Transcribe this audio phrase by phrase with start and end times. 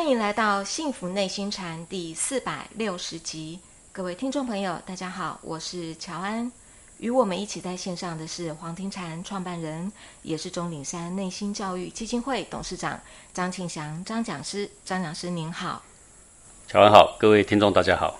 [0.00, 3.60] 欢迎来到《幸福内心禅》第四百六十集，
[3.92, 6.50] 各位听众朋友，大家好，我是乔安。
[6.96, 12.98] 与我们一起在线上的是黄庭禅创办人，也是钟岭山内心教育基金会董事长
[13.34, 14.70] 张庆祥张讲师。
[14.86, 15.82] 张讲师您好，
[16.66, 18.18] 乔安好，各位听众大家好。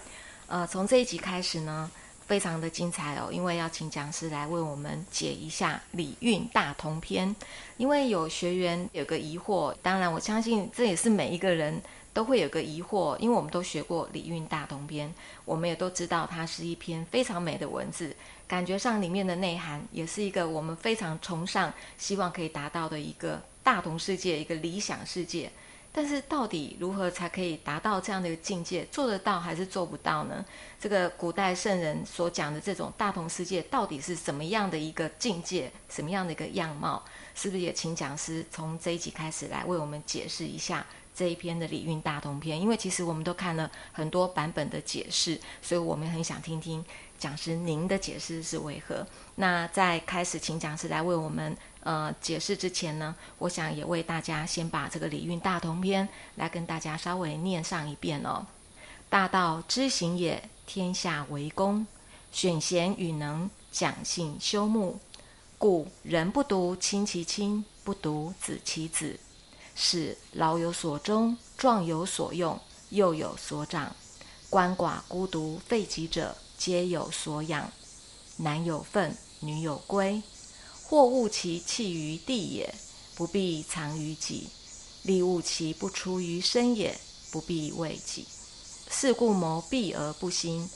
[0.49, 1.91] 呃，从这一集开始呢，
[2.31, 7.29] 非常的精彩哦，因为要请讲师来为我们解一下《礼运大同篇》。
[7.77, 15.09] 因为有学员有个疑惑，当然我相信这也是每一个人都会有个疑惑，因为我们都学过《礼运大同篇》，
[15.45, 18.15] 我们也都知道它是一篇非常美的文字，
[18.47, 25.51] 感觉上里面的内涵也是一个我们非常崇尚、希望可以达到的一个大同世界、一个理想世界。
[25.93, 28.87] 但是到底如何才可以达到这样的一个境界？
[28.93, 30.45] 做得到还是做不到呢？
[30.79, 35.71] 这个古代圣人所讲的这种大同世界，到底是什么样的一个境界？
[35.89, 37.03] 什么样的一个样貌？
[37.35, 42.57] 是不是也请讲师从这一集开始来为我们解释一下这一篇的《礼运大同篇》？
[42.61, 46.85] 因为其实我们都看了很多版本的解释，所以我们很想听听
[47.19, 49.05] 讲师您的解释是为何。
[49.35, 58.47] 那在开始请讲师来为我们呃解释之前呢，我想也为大家先把这个《礼运大同篇》来跟大家稍微念上一遍哦。
[59.09, 61.87] 大道之行也，天下为公，
[62.31, 65.01] 选贤与能，讲信修睦。
[65.59, 69.19] 故人不独亲其亲，不独子其子，
[69.75, 72.59] 使老有所终，壮有所用，
[72.91, 73.95] 幼有所长。
[74.51, 77.71] 鳏寡孤独废疾者，皆有所养。
[78.39, 80.23] 男有分，女有归。
[80.91, 82.75] 或物其弃于地也，
[83.15, 84.49] 不必藏于己；
[85.05, 86.99] 利物其不出于身也，
[87.31, 88.27] 不必为己。
[88.91, 90.69] 是故谋闭而不兴，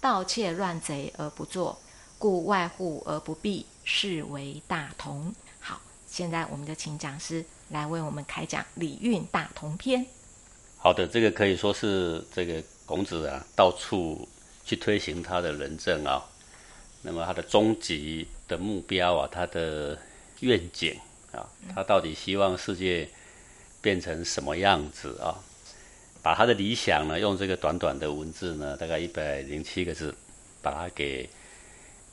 [0.00, 1.78] 盗窃乱贼而不作。
[2.18, 3.64] 故外户而不闭。
[3.84, 5.32] 是为大同。
[5.60, 10.00] 好，现在我们就请讲师来为我们开讲《礼运大同篇》。
[10.78, 14.28] 好的，这个可以说是这个孔子啊，到处
[14.64, 16.24] 去推行他的仁政啊。
[17.02, 19.98] 那么他的终极的目标啊，他的
[20.40, 20.94] 愿景
[21.32, 23.08] 啊，他到底希望世界
[23.80, 25.40] 变成什么样子啊？
[26.22, 30.14] 把他的理想呢，用这个短短的文字呢，大概一百零七个字，
[30.60, 31.28] 把它给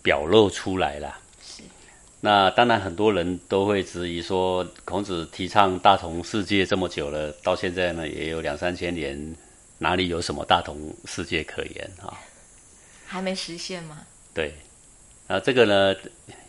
[0.01, 1.19] 表露出来了。
[2.21, 9.35] 那当然，很多人都会质疑说，孔子提倡大同世界这么久了，到现在呢也有两三千年，
[9.77, 12.17] 哪里有什么大同世界可言啊？
[13.05, 14.05] 还没实现吗？
[14.33, 14.53] 对，
[15.29, 15.95] 那这个呢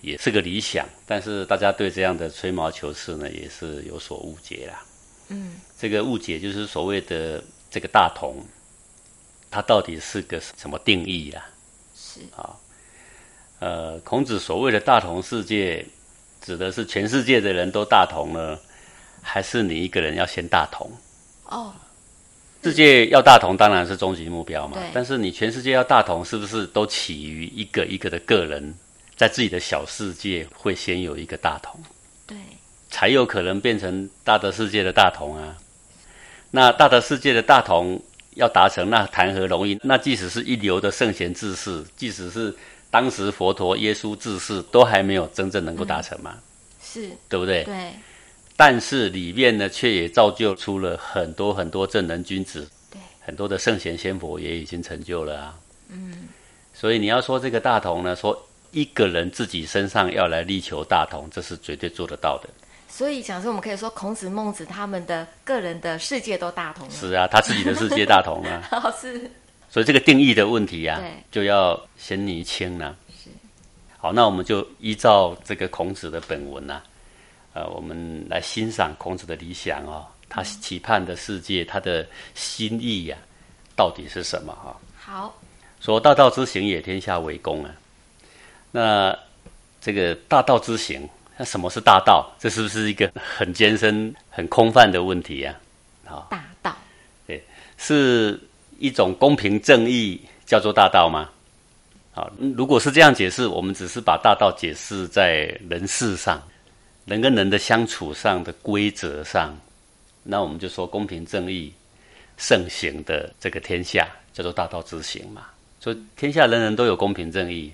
[0.00, 4.82] 也是个理想，但是大家对这样的吹毛求疵呢也是有所误解啦。
[5.28, 8.42] 嗯，这个误解就是所谓的这个大同，
[9.50, 11.44] 它到底是个什么定义啦？
[11.94, 12.56] 是啊。
[13.58, 15.84] 呃，孔子所谓的大同世界，
[16.40, 18.58] 指的是全世界的人都大同呢，
[19.20, 20.90] 还是你一个人要先大同？
[21.44, 21.74] 哦，
[22.62, 24.76] 世界要大同当然是终极目标嘛。
[24.92, 28.74] 但是你全世界要大同，是不是都起于一个一个的个人，
[29.16, 31.80] 在自己的小世界会先有一个大同？
[32.26, 32.36] 对，
[32.90, 35.56] 才有可能变成大的世界的大同啊。
[36.50, 38.02] 那大的世界的大同
[38.34, 39.78] 要达成，那谈何容易？
[39.82, 42.54] 那即使是一流的圣贤志士，即使是
[42.90, 46.36] 当时佛陀、耶稣自世都还没有真正能够达成嘛？
[46.82, 47.64] 是，对不对？
[47.64, 47.92] 对。
[48.62, 55.58] 但是里面呢，却也造就出了很多很多正人君子，对，很多的圣贤仙佛也已经成就了啊。
[55.88, 56.28] 嗯。
[56.74, 62.50] 所以你要说这个大同呢，说一个人自己身上要来力求大同，这是绝对做得到的。
[62.86, 66.92] 所以，讲说我们可以说，孔子、孟子他们的个人的世界都大同了。
[66.92, 68.92] 是啊，他自己的世界大同啊。
[69.00, 69.30] 是。
[69.70, 71.00] 所以这个定义的问题啊，
[71.30, 72.94] 就要先厘清了。
[73.08, 73.30] 是，
[73.96, 76.82] 好，那我们就依照这个孔子的本文呐，
[77.52, 83.16] 呃，我们来欣赏孔子的理想哦，他期盼的世界，他的心意呀，
[83.76, 84.76] 到底是什么哈？
[84.98, 85.40] 好，
[85.80, 87.70] 说大道之行也，天下为公啊。
[88.70, 89.16] 那
[89.80, 92.30] 这个大道之行，那什么是大道？
[92.38, 95.54] 这是不是一个很艰深、很空泛的问题呀？
[96.04, 96.76] 好，大道，
[97.26, 97.42] 对，
[97.76, 98.38] 是。
[98.82, 101.28] 一种公平正义叫做大道吗？
[102.12, 106.42] 好，如果是这样解释，我们只是把大道解释在人事上，
[107.06, 109.56] 人跟人的相处上的规则上，
[110.22, 111.72] 那我们就说公平正义
[112.36, 115.46] 盛行的这个天下叫做大道之行嘛。
[115.80, 117.72] 所以天下人人都有公平正义，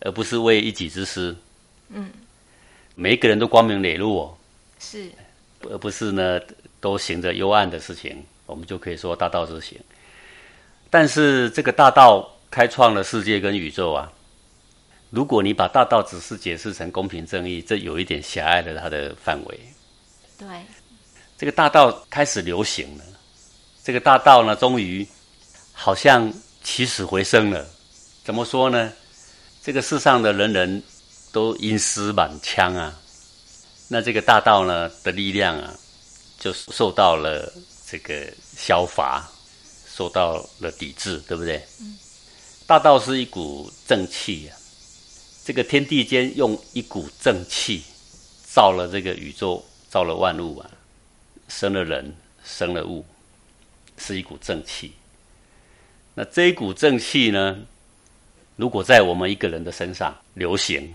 [0.00, 1.34] 而不是为一己之私。
[1.88, 2.10] 嗯，
[2.94, 4.34] 每一个人都光明磊落，哦，
[4.78, 5.08] 是，
[5.70, 6.40] 而不是呢
[6.80, 9.78] 都行着幽暗的事情，我们就可以说大道之行。
[10.90, 14.12] 但是这个大道开创了世界跟宇宙啊！
[15.10, 19.60] 如果你把大道只是解释成公平正义，这有一点狭隘了它的范围。
[20.36, 20.46] 对，
[21.36, 23.04] 这个大道开始流行了，
[23.82, 25.06] 这个大道呢，终于
[25.72, 26.32] 好像
[26.62, 27.66] 起死回生了。
[28.22, 28.92] 怎么说呢？
[29.62, 30.82] 这个世上的人人
[31.32, 32.94] 都阴湿满腔啊，
[33.88, 35.74] 那这个大道呢的力量啊，
[36.38, 37.50] 就受到了
[37.86, 39.26] 这个消伐，
[39.90, 41.62] 受到了抵制，对不对？
[42.66, 44.52] 大道是一股正气啊，
[45.48, 47.82] 这个天地间用一股正气
[48.44, 50.70] 造了这个宇宙，造了万物啊，
[51.48, 52.14] 生了人，
[52.44, 53.02] 生了物，
[53.96, 54.92] 是一股正气。
[56.12, 57.58] 那这一股正气呢？
[58.56, 60.94] 如果在我们一个人的身上流行，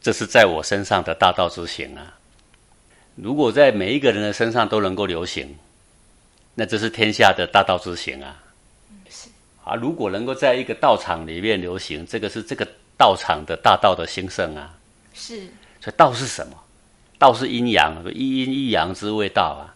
[0.00, 2.16] 这是在我身上的大道之行啊。
[3.14, 5.54] 如果在每一个人的身上都能够流行，
[6.54, 8.42] 那这是天下的大道之行啊。
[9.10, 9.28] 是
[9.64, 14.74] 啊，如果能够在一个道场里面流行，这个是这个道场的大道的兴盛啊。
[15.14, 15.36] 是，
[15.80, 16.56] 所以道是什么？
[17.18, 19.72] 道是阴阳，一阴一阳之谓道啊。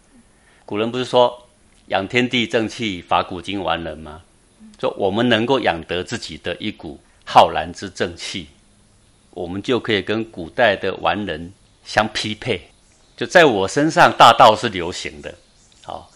[0.66, 1.48] 古人不是说
[1.86, 4.20] 养天地正气，法古今完人吗？
[4.78, 8.48] 说我们能够养得自己的一股浩然之正气，
[9.30, 11.52] 我们就可以跟古代的完人
[11.84, 12.70] 相匹配。
[13.16, 15.34] 就在我身上，大道是流行的，
[15.82, 16.10] 好，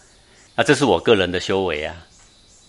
[0.55, 2.04] 那这是我个人的修为啊。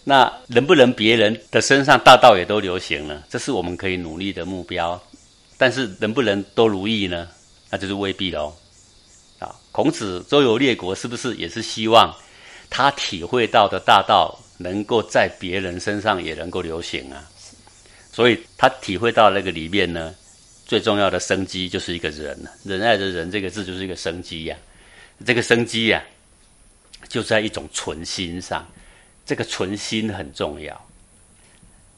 [0.08, 3.25] 那能不能别人的身上大道也都流行了？
[3.29, 5.03] 这是我们可以努力的目标。
[5.58, 7.29] 但是能不能都如意呢？
[7.70, 8.55] 那就是未必喽。
[9.41, 12.14] 啊，孔子周游列国，是不是也是希望
[12.70, 14.38] 他体会到的大道？
[14.58, 17.29] 能够在别人身上也能够流行啊，
[18.11, 20.14] 所以他体会到那个里面呢，
[20.64, 24.56] 最重要的生机就是一个人，仁爱的人这个字就是一个生机呀。
[25.26, 26.03] 这个生机呀，
[27.06, 28.67] 就在一种存心上，
[29.26, 30.87] 这个存心很重要。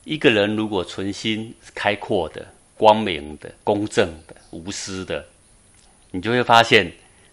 [0.02, 2.44] 一个人如果存心开阔的、
[2.76, 5.24] 光明的、公正的、无私的，
[6.10, 6.90] 你就会发现。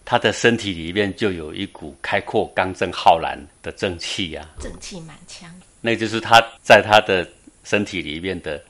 [0.08, 5.50] 他的身体里面就有一股开阔、刚正、浩然的正气呀，正气满腔。
[5.82, 7.28] 那就是他在他的
[7.64, 8.64] 身体里面的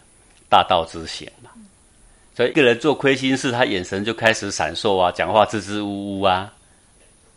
[0.48, 1.50] 大道之行嘛。
[2.33, 6.54] 所以一个人做亏心事，他眼神就开始闪烁啊，讲话支支吾吾啊。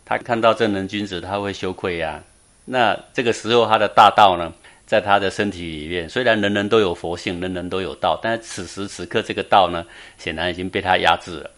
[0.05, 2.23] 他看到正人君子，他会羞愧呀。
[2.71, 4.53] 那这个时候，他的大道呢，
[4.85, 9.85] 在他的身体里面，虽然人人都有佛性，人人都有道，但此时此刻，这个道呢，
[10.17, 11.51] 显然已经被他压制了。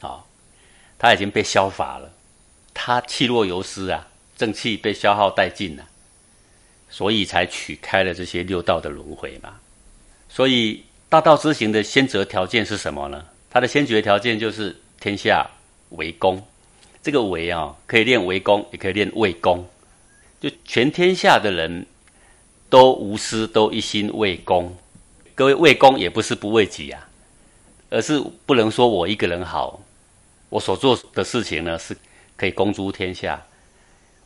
[0.00, 0.26] 好。
[0.98, 2.10] 他已经被消乏了，
[2.72, 5.84] 他气若游丝啊，正气被消耗殆尽了，
[6.88, 9.56] 所以才取开了这些六道的轮回嘛。
[10.30, 13.22] 所以大道之行的先决条件是什么呢？
[13.50, 15.46] 它的先决条件就是天下
[15.90, 16.42] 为公。
[17.02, 19.62] 这个为啊，可以练为公，也可以练为公。
[20.48, 21.84] 就全天下的人
[22.70, 24.72] 都无私，都一心为公。
[25.34, 27.08] 各位为公也不是不为己啊，
[27.90, 29.80] 而是不能说我一个人好。
[30.48, 31.96] 我所做的事情呢，是
[32.36, 33.42] 可以公诸天下。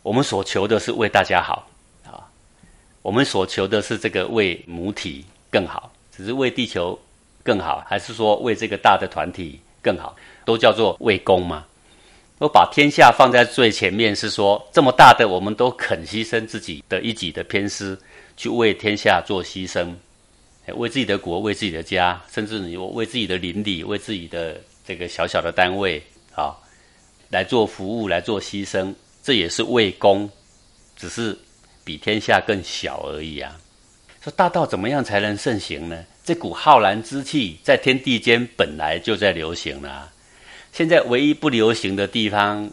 [0.03, 1.67] 我们所求的是为大家好
[2.05, 2.29] 啊，
[3.01, 6.99] 我们所求的是这个为母体更好，只是为地球
[7.43, 10.15] 更好，还是说为这个大的团体更好，
[10.45, 11.65] 都叫做为公嘛。
[12.41, 17.97] 我把天下放在最前面，是说这么大的，我们都肯牺牲自己的一己的偏私，
[18.37, 19.95] 去为天下做牺牲，
[20.75, 24.61] 为自己的国，为自己的家，甚至你为自己的邻里，为自己的。
[24.83, 26.03] 这个小小的单位
[26.35, 26.57] 啊，
[27.29, 28.93] 来做服务，来做牺牲，
[29.23, 30.29] 这也是为公，
[30.97, 31.39] 只是
[31.85, 33.57] 比天下更小而已啊。
[34.21, 36.05] 说大道怎么样才能盛行呢？
[36.25, 40.11] 这股浩然之气在天地间本来就在流行了，
[40.73, 42.71] 现在唯一不流行的地方，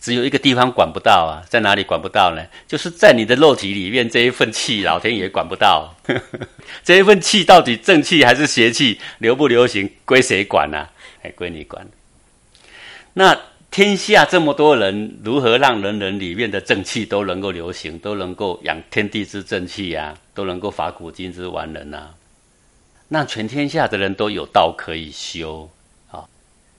[0.00, 2.44] 只有一个地方管不到啊，在哪里管不到呢？
[2.66, 5.94] 就是在你的肉体里面这一份气，老天爷管不到。
[6.82, 10.88] 这一份气到底正气还是邪气，流不流行，归谁管呢？
[11.22, 11.86] 还归你管。
[13.14, 13.38] 那
[13.70, 22.10] 天下这么多人，如何让人人里面的正气都能够流行，都能够养天地之正气呀，都能够法古今之完人呐？
[23.08, 25.70] 让全天下的人都有道可以修，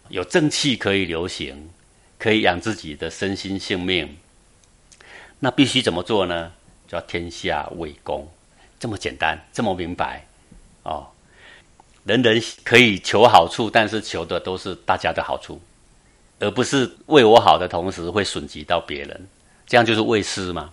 [0.09, 1.69] 有正气可以流行，
[2.17, 4.17] 可以养自己的身心性命。
[5.39, 6.51] 那必须怎么做呢？
[6.88, 8.27] 叫天下为公，
[8.79, 10.25] 这么简单，这么明白
[10.83, 11.07] 哦。
[12.03, 15.59] 人人可以求好处，但是求的都是大家的好处，
[16.39, 19.27] 而不是为我好的同时会损及到别人。
[19.65, 20.71] 这样就是为私嘛？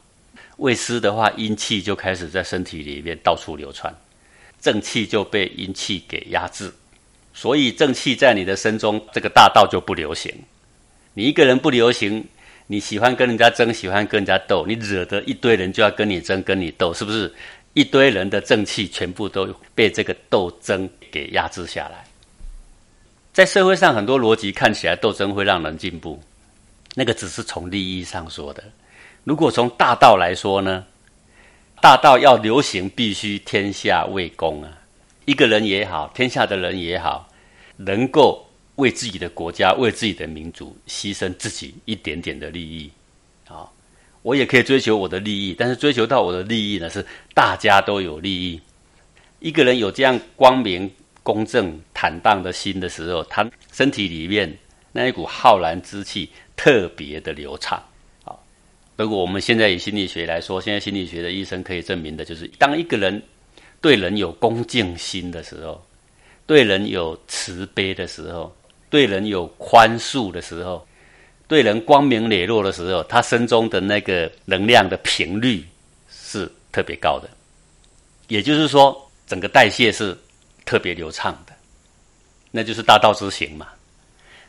[0.58, 3.92] 为私的话，阴气就开始在身体里面到处流窜，
[4.60, 6.70] 正气就被阴气给压制，
[7.34, 10.32] 所以正气在你的身中，这个大道就不流行。
[11.14, 12.24] 你一个人不流行，
[12.66, 17.32] 你喜欢跟人家争，喜欢跟人家斗，你惹得一堆人就要跟你争，跟你斗，是不是？
[17.74, 22.04] 一堆人的正气全部都被这个斗争给压制下来。
[23.32, 26.22] 在社会上，很多逻辑看起来斗争会让人进步，
[26.94, 28.62] 那个只是从利益上说的。
[29.24, 30.84] 如果从大道来说呢，
[31.80, 34.70] 大道要流行，必须天下为公啊！
[35.24, 37.28] 一个人也好，天下的人也好，
[37.76, 38.44] 能够
[38.76, 42.90] 为自己的国家、为自己的民族牺牲自己一点点的利益，
[43.48, 43.68] 啊，
[44.22, 48.60] 我也可以追求我的利益，但是追求到我的利益呢，是大家都有利益。
[49.38, 50.90] 一个人有这样光明、
[51.22, 54.56] 公正、坦荡的心的时候，他身体里面
[54.92, 57.82] 那一股浩然之气特别的流畅。
[58.96, 63.20] 如果我们现在以心理学来说，现在心理学的医生可以证明的就是，当一个人
[63.82, 65.84] 对人有恭敬心的时候，
[66.46, 68.50] 对人有慈悲的时候，
[68.88, 70.86] 对人有宽恕的时候，
[71.46, 75.66] 对人光明磊落的时候，他身中的那个能量的频率
[76.08, 77.28] 是特别高的。
[78.28, 80.16] 也就是说，整个代谢是
[80.64, 81.52] 特别流畅的，
[82.50, 83.66] 那就是大道之行嘛。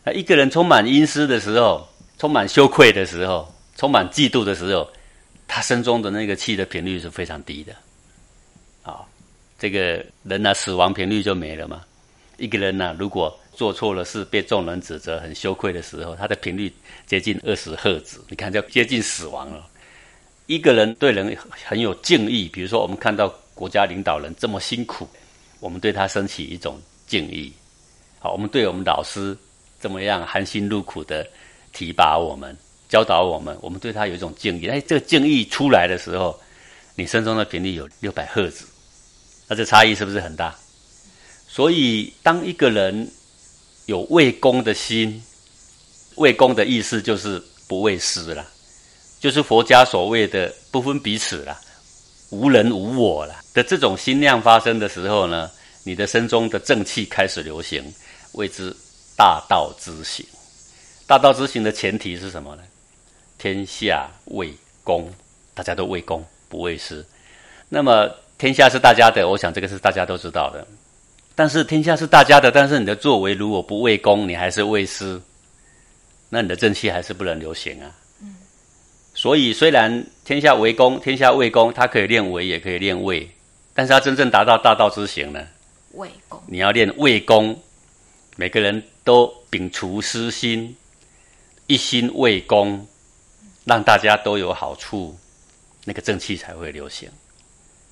[0.05, 1.85] 那一个人充满阴湿的时候，
[2.17, 3.51] 充满羞愧的时候。
[3.75, 4.87] 充满嫉妒的时候，
[5.47, 7.73] 他身中的那个气的频率是非常低的。
[9.63, 11.83] 这个人呢，死亡频率就没了嘛。
[12.35, 16.69] 一个人呢，如果做错了事，被众人指责，很羞愧的时候，他的频率
[17.07, 19.65] 接近二十赫兹，你看，就接近死亡了。
[20.47, 21.33] 一个人对人
[21.65, 25.07] 很有敬意，比如说我们看到国家领导人这么辛苦，
[25.61, 26.77] 我们对他升起一种
[27.07, 27.49] 敬意。
[28.19, 29.33] 好，我们对我们老师
[29.79, 31.25] 怎么样含辛茹苦的
[31.71, 32.53] 提拔我们。
[32.89, 34.67] 教导我们，我们对他有一种敬意。
[34.67, 36.37] 哎，这个敬意出来的时候，
[36.95, 38.65] 你身中的频率有六百赫兹，
[39.53, 40.55] 那这差异是不是很大？
[41.47, 43.07] 所以，当一个人
[43.85, 45.21] 有为公的心，
[46.15, 48.43] 为公的意思就是不为私了，
[49.19, 51.55] 就是佛家所谓的不分彼此了，
[52.31, 55.51] 无人无我了的这种心量发生的时候呢，
[55.83, 57.93] 你的身中的正气开始流行，
[58.31, 58.75] 谓之
[59.15, 60.25] 大道之行。
[61.05, 62.63] 大道之行的前提是什么呢？
[63.37, 64.51] 天下为
[64.83, 65.13] 公，
[65.53, 67.05] 大家都为公不为私。
[67.69, 68.09] 那么
[68.43, 70.67] 天下是大家的，我想这个是大家都知道的。
[71.33, 75.21] 但是天下是大家的，但是你的作为如果不为公，你还是为私，
[76.27, 77.89] 那你的正气还是不能流行啊。
[78.21, 78.35] 嗯。
[79.13, 83.31] 所以虽然天下为公，天下为公，它可以练为，也可以练为，
[83.73, 85.47] 但是它真正达到大道之行呢？
[85.93, 86.37] 为公。
[86.45, 87.57] 你要练为公，
[88.35, 90.75] 每个人都摒除私心，
[91.67, 92.85] 一心为公。
[93.63, 95.17] 让大家都有好处，
[95.85, 97.09] 那个正气才会流行。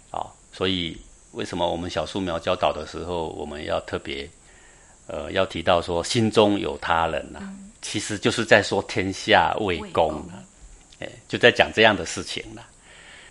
[0.10, 0.98] 啊，所以
[1.32, 4.30] 为什么我们小树苗教导的时候，我们要特别
[5.08, 7.40] 呃要提到说心中有他人呐？
[7.82, 10.44] 其实就是在说天下为公了，
[11.00, 12.66] 哎，就在讲这样的事情了。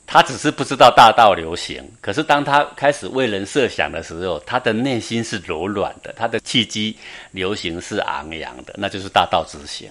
[0.07, 6.97] 他只是不知道大道流行，可是当他开始为人设想的时候，他的内心是柔软的，他的气机
[7.31, 9.89] 流行是昂扬的，那就是大道之行。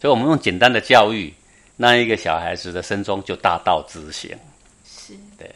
[0.00, 1.32] 所以，我们用简单的教育。
[1.76, 4.30] 那一个小孩子的身中就大道之行，
[4.86, 5.50] 是对，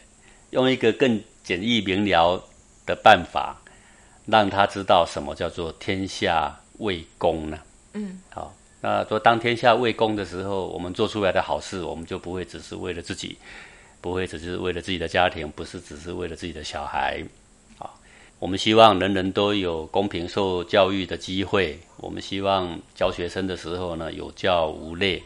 [0.51, 2.41] 用一个更简易明了
[2.85, 3.55] 的办法，
[4.25, 7.59] 让他知道什么叫做天下为公呢？
[7.93, 13.37] 嗯，好，那说当天下为公的时候，我们做出来的好事，我们就不会只是为了自己，
[14.01, 17.23] 不会只是为了自己的家庭，不是只是为了自己的小孩，
[17.77, 17.89] 啊，
[18.39, 25.21] 我们希望人人都有公平受教育的机会，我们希望教学生的时候呢，有教无类。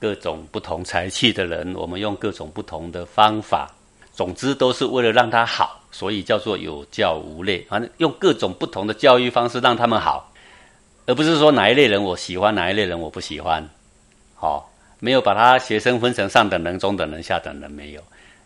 [0.00, 3.70] 各种不同才气的人，我们用各种不同的方法，
[4.14, 7.60] 总之都是为了让他好，所以叫做有教无类。
[7.68, 10.32] 反正用各种不同的教育方式让他们好，
[11.06, 13.68] 而不是说哪一类人我喜欢，哪一类人我不喜欢。
[14.34, 18.02] 好，没有把他学生分成上等人、中等人、下等人，没有，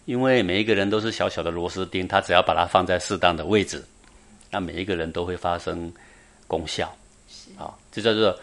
[0.06, 3.84] 因为每一个人都是小小的螺丝钉，他只要把它放在适当的位置，
[4.50, 5.92] 那每一个人都会发生
[6.46, 6.90] 功效。
[7.56, 8.34] 好，这叫做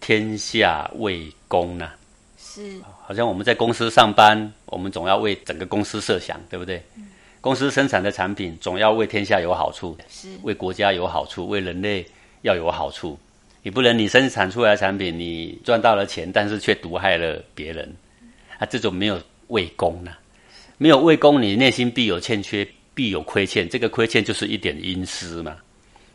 [0.00, 1.90] 天下为公呢。
[2.36, 6.82] 是，好像我们在公司上班，我们总要为整个公司设想，对不对？
[7.42, 12.06] 公司生产的产品总要为天下有好处，是为国家有好处，为人类
[12.42, 13.18] 要有好处。
[13.62, 17.92] 你不能你生产出来的产品，你赚到了钱，但是却毒害了别人，
[18.58, 20.12] 啊，这种没有为公呢？
[20.78, 23.68] 没有为公，你内心必有欠缺，必有亏欠。
[23.68, 25.56] 这个亏欠就是一点阴私嘛，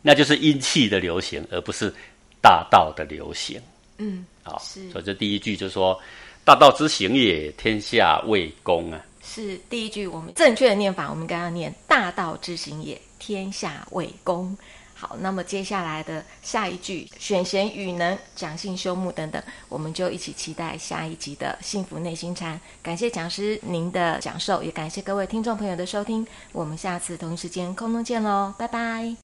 [0.02, 1.92] 那就是阴气的流行，而不是
[2.40, 3.60] 大道的流行。
[3.98, 6.00] 嗯，好，所以这第一句就说。
[6.48, 8.98] 大道之行也，天下为公啊！
[9.22, 14.56] 是第一句，我们正确的念法，我们刚刚念“大道之行也，天下为公”。
[14.96, 22.58] 好，那么接下来的下一句“选贤与能，讲信修睦”等等，我们就一起期待下一集的幸福内心禅。
[22.82, 26.26] 感谢讲师您的讲授，也感谢各位听众朋友的收听。
[26.52, 29.27] 我们下次同一时间空中见喽，拜拜。